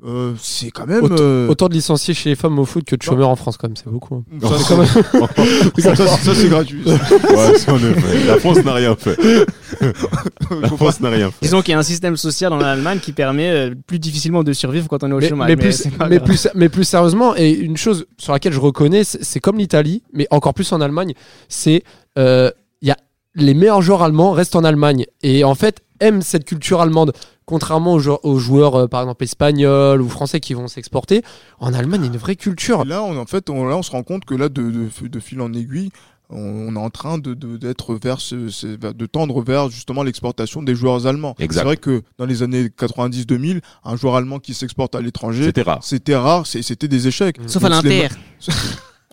[0.03, 1.03] Euh, c'est quand même.
[1.03, 3.57] Autant- euh, Autant de licenciés chez les femmes au foot que de chômeurs en France,
[3.57, 4.15] quand même, c'est beaucoup.
[4.15, 4.23] hein.
[5.77, 6.81] ça, c'est- ça, ça, gratuit.
[6.85, 7.73] Ouais, ça.
[8.27, 9.15] La France n'a rien fait.
[10.61, 11.37] La France n'a rien fait.
[11.43, 14.53] Disons qu'il y a un système social en Allemagne qui permet euh, plus difficilement de
[14.53, 15.47] survivre quand on est au mais, chômage.
[15.49, 19.39] mais plus, mais, plus, mais plus sérieusement, et une chose sur laquelle je reconnais, c'est
[19.39, 21.13] comme l'Italie, mais encore plus en Allemagne,
[21.47, 21.83] c'est
[22.17, 22.49] euh,
[22.81, 22.97] il y a
[23.35, 27.13] les meilleurs joueurs allemands restent en Allemagne et en fait aiment cette culture allemande.
[27.45, 31.21] Contrairement aux joueurs, aux joueurs, euh, par exemple espagnols ou français qui vont s'exporter,
[31.59, 32.81] en Allemagne il y a une vraie culture.
[32.83, 35.07] Et là, on, en fait, on, là, on se rend compte que là, de, de,
[35.07, 35.89] de fil en aiguille,
[36.33, 40.01] on, est en train de de- d'être vers, ce, ce- vers- de tendre vers justement
[40.03, 41.35] l'exportation des joueurs allemands.
[41.37, 45.63] C'est vrai que dans les années 90-2000, un joueur allemand qui s'exporte à l'étranger, C'était
[45.63, 45.83] rare.
[45.83, 47.35] c'était rare, c'était des échecs.
[47.47, 48.07] Sauf à Donc, les-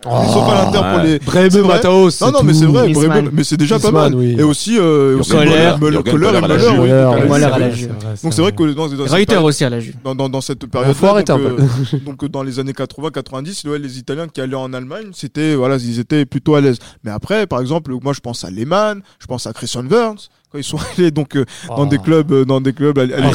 [0.05, 0.31] l'Inter.
[0.33, 1.03] Sauf à l'Inter pour ouais.
[1.07, 1.19] les.
[1.19, 1.67] Bremen.
[1.67, 2.09] Mataos.
[2.21, 2.89] Non, non, mais c'est vrai.
[2.93, 4.15] Bremen, mais c'est déjà pas mal.
[4.15, 4.35] oui.
[4.39, 5.33] Et aussi, euh, aussi.
[5.35, 6.79] Müller, et Kohler à la Müller, Juve.
[6.79, 7.89] oui, Müller, à la Juve.
[8.23, 9.95] Donc c'est vrai que dans, dans cette Reuter période- aussi à la Juve.
[10.03, 11.57] dans, dans, dans cette période faut arrêter un peu.
[12.05, 15.77] donc euh, dans les années 80-90 ouais, les Italiens qui allaient en Allemagne c'était voilà
[15.77, 19.25] ils étaient plutôt à l'aise mais après par exemple moi je pense à Lehmann je
[19.27, 22.61] pense à Christian Wurz quand ils sont allés donc euh, dans des clubs euh, dans
[22.61, 23.31] des clubs à, à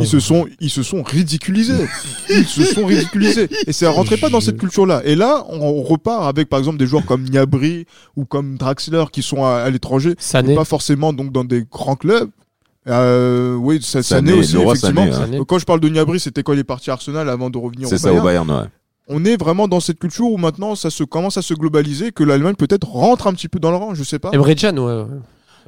[0.00, 1.86] ils se sont ils se sont ridiculisés
[2.30, 5.82] ils se sont ridiculisés et ça rentrait pas dans cette culture là et là on,
[5.82, 9.70] repart avec par exemple des joueurs comme Gnabry ou comme Draxler qui sont à, à
[9.70, 10.14] l'étranger
[10.54, 12.30] pas forcément donc dans des grands clubs
[12.88, 15.44] euh, oui ça Sané, Sané aussi effectivement Sané, hein.
[15.46, 17.86] Quand je parle de Gnabry, c'était quand il est parti à Arsenal avant de revenir
[17.86, 18.46] au C'est ça au Bayern.
[18.46, 18.70] Bayern, ouais.
[19.08, 22.24] On est vraiment dans cette culture où maintenant ça se commence à se globaliser, que
[22.24, 24.30] l'Allemagne peut-être rentre un petit peu dans le rang, je sais pas.
[24.32, 25.04] Emre Can, ouais.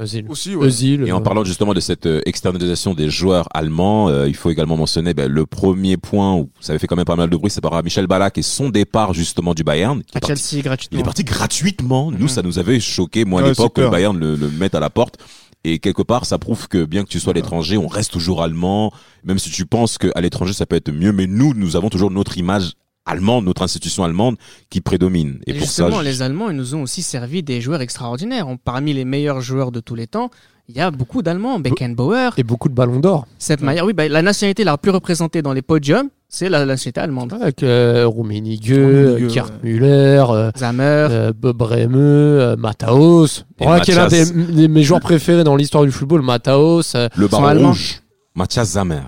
[0.01, 0.25] Özil.
[0.29, 0.67] Aussi, ouais.
[0.67, 1.05] Özil.
[1.07, 4.51] Et en euh, parlant justement de cette euh, externalisation des joueurs allemands, euh, il faut
[4.51, 7.37] également mentionner ben, le premier point où ça avait fait quand même pas mal de
[7.37, 10.03] bruit, c'est par rapport à Michel Ballack et son départ justement du Bayern.
[10.03, 10.99] qui À parti- Chelsea, gratuitement.
[10.99, 12.11] il est parti gratuitement.
[12.11, 12.29] Nous, Mhm.
[12.29, 13.91] ça nous avait choqué, moi à Ouais, l'époque, que le.
[13.91, 15.19] Bayern le, le mette à la porte.
[15.63, 18.43] Et quelque part, ça prouve que bien que tu sois à l'étranger, on reste toujours
[18.43, 18.93] allemand.
[19.25, 21.13] Même si tu penses qu'à l'étranger, ça peut être mieux.
[21.13, 22.73] Mais nous, nous avons toujours notre image
[23.07, 24.37] allemande, notre institution allemande
[24.69, 25.39] qui prédomine.
[25.47, 27.81] Et, Et pour ça, justement, je- les Allemands, ils nous ont aussi servi des joueurs
[27.81, 28.47] extraordinaires.
[28.65, 30.31] Parmi les meilleurs joueurs de tous les temps,
[30.69, 31.59] il y a beaucoup d'Allemands.
[31.59, 33.27] Beckenbauer, Et beaucoup de ballons d'or.
[33.39, 33.83] Sepp Maier.
[33.83, 37.33] Oui, bah, la nationalité la plus représentée dans les podiums, c'est la nationalité allemande.
[37.33, 39.29] Avec euh, Rummenigge, ouais.
[39.65, 40.85] Müller, euh, Zammer.
[41.11, 43.45] euh, Bob Breme, euh, Mataos.
[43.59, 46.23] Voilà, qui est l'un des, des- mes joueurs préférés dans l'histoire du football.
[46.23, 48.01] Mataos, euh, le baron rouge,
[48.37, 49.03] Mathias Zammer.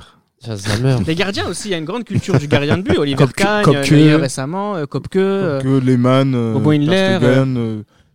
[1.06, 2.98] Les gardiens aussi, il y a une grande culture du gardien de but.
[2.98, 3.64] Oliver Kahn.
[3.66, 5.16] Neuer récemment, euh, Kopke.
[5.16, 6.72] euh, Que Lehmann, euh, Bobo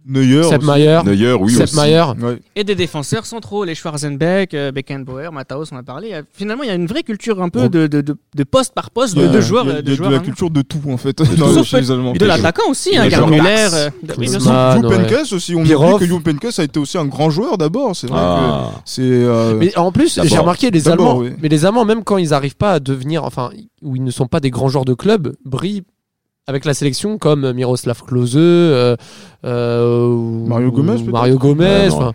[0.10, 0.44] Euh, Neuer.
[0.44, 0.64] Sepp.
[0.64, 1.00] Maier.
[1.06, 1.74] Neuer, oui Sepp.
[1.74, 2.04] Maier.
[2.22, 2.40] Ouais.
[2.56, 6.22] Et des défenseurs centraux, les Schwarzenbeck, euh, Beckenbauer, Mataos, on a parlé.
[6.34, 8.92] Finalement, il y a une vraie culture un peu de, de, de, de poste par
[8.92, 9.66] poste de, de joueurs.
[9.66, 10.26] il y a- euh, de a joueurs de la allemands.
[10.26, 11.14] culture de tout en fait.
[11.14, 11.24] tout.
[11.38, 12.14] dans- Sauf chez les Allemands.
[12.14, 13.74] de l'attaquant aussi, hein, d'axe.
[13.74, 13.90] euh.
[14.92, 17.96] Heynckes aussi, on oublie que Jupp Heynckes a été aussi un grand joueur d'abord.
[17.96, 18.72] C'est vrai que Ah.
[18.86, 19.02] c'est.
[19.04, 21.32] euh, Mais en plus, j'ai remarqué les Allemands, oui.
[21.42, 23.50] mais les Allemands, même quand ils n'arrivent pas à devenir, enfin,
[23.82, 25.84] où ils ne sont pas des grands joueurs de club, brillent
[26.48, 28.96] avec la sélection comme Miroslav Klose, euh,
[29.46, 31.66] euh, ou- Mario Gomez, ou peut-être Mario Gomez.
[31.66, 31.96] Ouais, non.
[31.98, 32.14] enfin,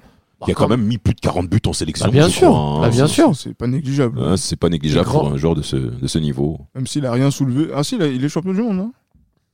[0.48, 2.06] Il a quand même mis plus de 40 buts en sélection.
[2.06, 2.48] Bah, bien sûr.
[2.48, 2.80] crois, hein.
[2.80, 3.36] Bah, bien c'est- sûr.
[3.36, 4.18] C'est pas négligeable.
[4.18, 6.58] Ouais, c'est pas négligeable pour un joueur de ce, de ce niveau.
[6.74, 7.68] Même s'il a rien soulevé.
[7.74, 8.92] Ah si, il, est champion du monde, non?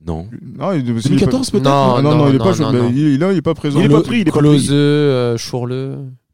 [0.07, 0.27] Non.
[0.57, 2.51] Non, il, il est pas- 2014 peut-être Non, Ah, non, non, il est non, pas
[2.51, 2.83] non, champion.
[2.83, 2.91] non.
[2.95, 3.79] Il, est là, il est pas présent.
[3.79, 4.75] Il est pas pris, il est pas Klose, pris.
[4.75, 5.37] euh.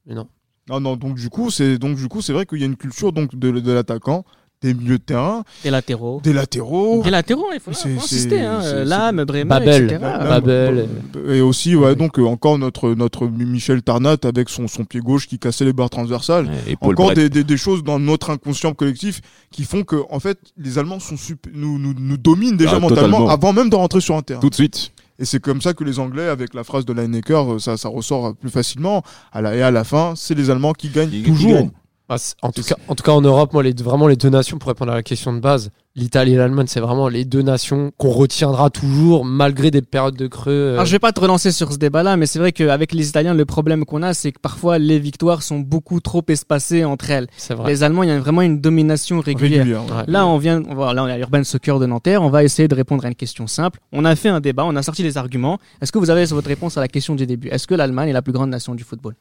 [0.06, 0.28] Mais non.
[0.70, 2.76] Non, non, donc du coup, c'est donc du coup, c'est vrai qu'il y a une
[2.78, 4.24] culture donc de, de l'attaquant,
[4.66, 6.20] des milieux de terrain, Des latéraux.
[6.24, 7.02] des latéraux.
[7.04, 8.42] Des latéraux, il faut insister.
[8.42, 8.84] Hein.
[8.86, 10.00] Lame, Bremer, Babel.
[10.02, 10.88] Babel.
[11.30, 15.28] Et aussi, ouais, donc euh, encore notre notre Michel Tarnat avec son son pied gauche
[15.28, 16.50] qui cassait les barres transversales.
[16.68, 20.20] Et Paul Encore des, des, des choses dans notre inconscient collectif qui font que en
[20.20, 23.30] fait les Allemands sont sup- nous, nous nous dominent déjà Ah, mentalement totalement.
[23.30, 24.40] avant même de rentrer sur un terrain.
[24.42, 24.92] tout de suite.
[25.18, 27.88] Et c'est comme ça que les Anglais, avec la phrase de Lineker, euh, ça, ça
[27.88, 29.02] ressort plus facilement.
[29.32, 31.54] À la, et à la fin, c'est les Allemands qui gagnent Qui- qui toujours.
[31.54, 31.72] gagnent.
[32.08, 34.58] Bah, en, tout cas, en tout cas, en Europe, moi, les, vraiment les deux nations,
[34.60, 37.92] pour répondre à la question de base, l'Italie et l'Allemagne, c'est vraiment les deux nations
[37.98, 40.52] qu'on retiendra toujours, malgré des périodes de creux.
[40.52, 43.10] euh, Alors, je vais pas te relancer sur ce débat-là, mais c'est vrai qu'avec les
[43.10, 47.10] Italiens, le problème qu'on a, c'est que parfois les victoires sont beaucoup trop espacées entre
[47.10, 47.26] elles.
[47.38, 47.72] c'est vrai.
[47.72, 49.60] Les Allemands, il y a vraiment une domination régulière.
[49.64, 49.92] Régulière, ouais.
[49.98, 50.04] Ouais.
[50.08, 52.22] Là, on vient, on va- là, on est à Urban Soccer de Nanterre.
[52.22, 53.80] On va essayer de répondre à une question simple.
[53.92, 55.58] On a fait un débat, on a sorti les arguments.
[55.82, 57.48] Est-ce que vous avez votre réponse à la question du début?
[57.48, 59.16] Est-ce que l'Allemagne est la plus grande nation du football?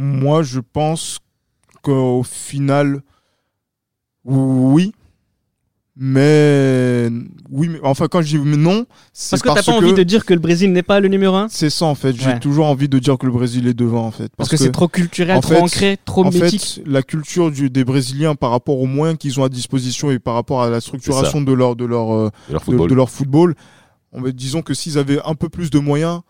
[0.00, 1.18] Moi, je pense
[1.82, 3.02] qu'au final,
[4.24, 4.92] oui.
[6.00, 7.08] Mais
[7.50, 10.02] oui, mais enfin quand je dis non, c'est Parce que parce, t'as pas envie de
[10.04, 11.48] dire que le Brésil n'est pas le numéro un?
[11.50, 12.12] C'est ça en fait.
[12.14, 12.38] J'ai Ouais.
[12.38, 14.30] toujours envie de dire que le Brésil est devant en fait.
[14.36, 16.62] Parce, que, c'est trop culturel, en trop fait- ancré, trop en mythique.
[16.62, 20.20] fait, la culture du, des Brésiliens par rapport aux moyens qu'ils ont à disposition et
[20.20, 22.88] par rapport à la structuration de leur de leur euh, de, football.
[22.90, 23.56] de leur football,
[24.12, 26.20] on va, disons que s'ils avaient un peu plus de moyens,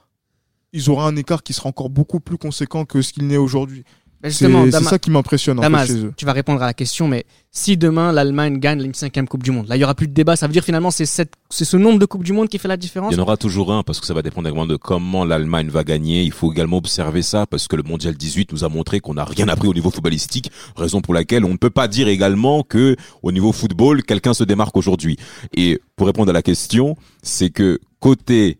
[0.79, 3.85] ils auraient un écart qui serait encore beaucoup plus conséquent que ce qu'il n'est aujourd'hui.
[4.25, 6.13] C'est ça qui m'impressionne en fait, Damas, chez eux.
[6.17, 9.53] tu vas répondre à la question, mais si demain l'Allemagne gagne la cinquième Coupe du
[9.53, 10.35] Monde, là il y aura plus de débat.
[10.35, 12.77] Ça veut dire finalement c'est c'est ce nombre de Coupes du Monde qui fait la
[12.77, 13.13] différence?
[13.13, 15.69] Il y en aura toujours un parce que ça va dépendre également de comment l'Allemagne
[15.69, 16.25] va gagner.
[16.25, 19.25] Il faut également observer ça parce que le Mondial 18 nous a montré qu'on n'a
[19.25, 22.97] rien appris au niveau footballistique, raison pour laquelle on ne peut pas dire également que
[23.23, 25.17] au niveau football, quelqu'un se démarque aujourd'hui.
[25.57, 28.59] Et pour répondre à la question, c'est que côté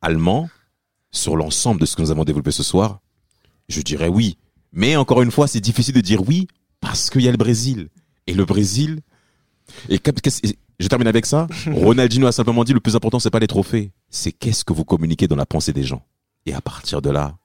[0.00, 0.48] allemand,
[1.14, 3.00] sur l'ensemble de ce que nous avons développé ce soir,
[3.68, 4.36] je dirais oui.
[4.72, 6.48] Mais encore une fois, c'est difficile de dire oui
[6.80, 7.88] parce qu'il y a le Brésil.
[8.26, 9.00] Et le Brésil,
[9.88, 10.00] et
[10.80, 11.46] je termine avec ça.
[11.72, 14.84] Ronaldinho a simplement dit le plus important, c'est pas les trophées, c'est qu'est-ce que vous
[14.84, 16.04] communiquez dans la pensée des gens.
[16.46, 17.36] Et à partir de là,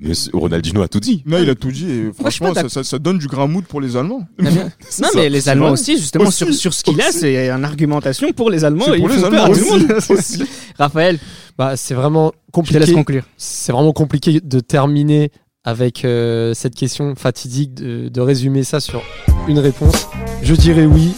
[0.00, 1.22] monsieur Ronaldinho a tout dit.
[1.26, 3.80] Non, il a tout dit et franchement, ça, ça, ça donne du grain mood pour
[3.80, 4.26] les Allemands.
[4.38, 4.50] Non
[4.88, 8.32] ça, mais les Allemands aussi, justement Aussi, sur, sur ce qu'il a, c'est une argumentation
[8.32, 8.92] pour les Allemands.
[8.94, 9.92] Et pour les Allemands aussi, monde.
[10.10, 10.42] aussi.
[10.78, 11.18] Raphaël,
[11.56, 12.94] Bah, c'est vraiment je te laisse compliqué.
[12.94, 13.22] conclure.
[13.36, 15.30] C'est vraiment compliqué de terminer
[15.64, 19.02] avec euh, cette question fatidique, de, de résumer ça sur
[19.48, 20.08] une réponse.
[20.42, 21.12] Je dirais oui,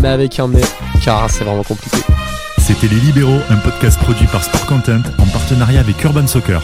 [0.00, 0.62] mais avec un mais,
[1.04, 1.98] car c'est vraiment compliqué.
[2.58, 6.62] C'était Les Libéraux, un podcast produit par Sport Content en partenariat avec Urban Soccer.